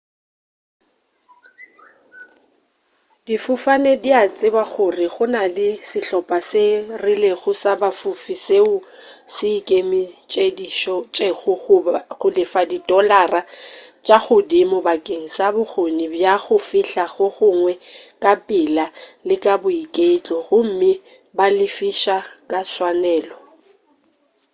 [3.25, 6.63] difofane di a tseba gore go na le sehlopa se
[7.03, 8.75] rilego sa ba fofi seo
[9.33, 11.53] se ikemišeditšego
[12.19, 13.41] go lefa di dolara
[14.05, 17.73] tša godimo bakeng sa bokgoni bja go fihla go gongwe
[18.21, 18.85] ka pela
[19.27, 20.91] le ka boiketlo gomme
[21.37, 22.17] ba lefiša
[22.49, 23.37] ka tswanelo